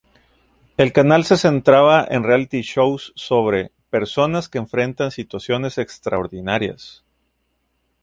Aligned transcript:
El 0.77 0.93
canal 0.93 1.25
se 1.25 1.37
centraba 1.37 2.03
en 2.09 2.23
reality 2.23 2.63
shows 2.63 3.13
sobre 3.15 3.71
"personas 3.91 4.49
que 4.49 4.57
enfrentan 4.57 5.11
situaciones 5.11 5.77
extraordinarias". 5.77 7.03